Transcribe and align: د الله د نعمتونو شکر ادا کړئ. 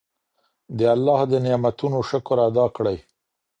د 0.77 0.79
الله 0.95 1.19
د 1.31 1.33
نعمتونو 1.45 1.99
شکر 2.09 2.37
ادا 2.47 2.65
کړئ. 2.75 2.97